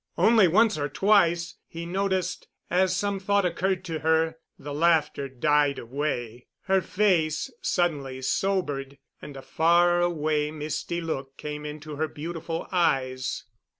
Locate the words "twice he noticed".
0.89-2.47